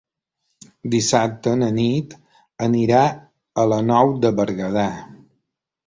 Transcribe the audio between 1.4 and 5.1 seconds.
na Nit anirà a la Nou de Berguedà.